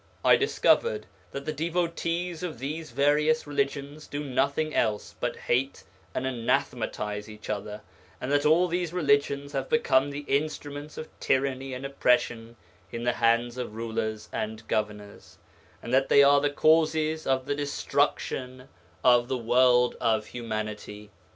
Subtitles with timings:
[0.25, 5.83] I discovered that the devotees of these various religions do nothing else but hate
[6.15, 7.81] and anathematize each other,
[8.19, 12.55] that all these religions have become the instruments of tyranny and oppression
[12.91, 15.37] in the hands of rulers and governors,
[15.83, 18.69] and that they are the causes of the destruction
[19.03, 21.11] of the world of humanity.